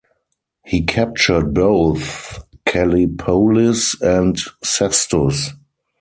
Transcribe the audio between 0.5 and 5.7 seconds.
He captured both Callipolis and Sestus.